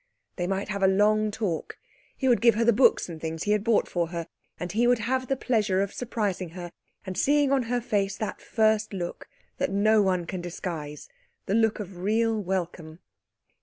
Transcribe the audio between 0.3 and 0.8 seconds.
They might